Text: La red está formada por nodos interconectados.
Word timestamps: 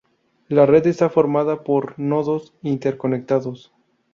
La 0.47 0.65
red 0.65 0.87
está 0.87 1.11
formada 1.11 1.63
por 1.63 1.93
nodos 1.99 2.55
interconectados. 2.63 3.71